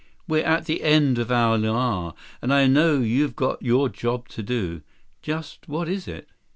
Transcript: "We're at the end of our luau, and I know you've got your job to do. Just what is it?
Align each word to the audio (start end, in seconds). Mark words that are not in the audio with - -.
"We're 0.27 0.43
at 0.43 0.65
the 0.65 0.81
end 0.81 1.19
of 1.19 1.31
our 1.31 1.59
luau, 1.59 2.13
and 2.41 2.51
I 2.51 2.65
know 2.65 2.97
you've 3.01 3.35
got 3.35 3.61
your 3.61 3.87
job 3.87 4.27
to 4.29 4.41
do. 4.41 4.81
Just 5.21 5.69
what 5.69 5.87
is 5.87 6.07
it? 6.07 6.27